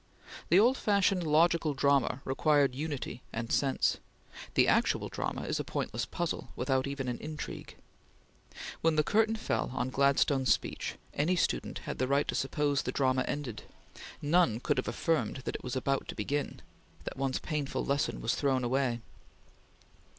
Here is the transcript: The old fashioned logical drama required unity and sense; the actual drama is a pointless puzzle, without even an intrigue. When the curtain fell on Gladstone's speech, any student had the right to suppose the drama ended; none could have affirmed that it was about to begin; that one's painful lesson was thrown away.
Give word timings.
The 0.49 0.59
old 0.59 0.77
fashioned 0.77 1.21
logical 1.27 1.75
drama 1.75 2.23
required 2.25 2.73
unity 2.73 3.21
and 3.31 3.51
sense; 3.51 3.99
the 4.55 4.67
actual 4.67 5.09
drama 5.09 5.43
is 5.43 5.59
a 5.59 5.63
pointless 5.63 6.07
puzzle, 6.07 6.47
without 6.55 6.87
even 6.87 7.07
an 7.07 7.19
intrigue. 7.19 7.75
When 8.81 8.95
the 8.95 9.03
curtain 9.03 9.35
fell 9.35 9.69
on 9.75 9.91
Gladstone's 9.91 10.51
speech, 10.51 10.95
any 11.13 11.35
student 11.35 11.81
had 11.85 11.99
the 11.99 12.07
right 12.07 12.27
to 12.29 12.33
suppose 12.33 12.81
the 12.81 12.91
drama 12.91 13.21
ended; 13.27 13.61
none 14.23 14.59
could 14.59 14.79
have 14.79 14.87
affirmed 14.87 15.43
that 15.45 15.55
it 15.55 15.63
was 15.63 15.75
about 15.75 16.07
to 16.07 16.15
begin; 16.15 16.63
that 17.03 17.15
one's 17.15 17.37
painful 17.37 17.85
lesson 17.85 18.21
was 18.21 18.33
thrown 18.33 18.63
away. 18.63 19.01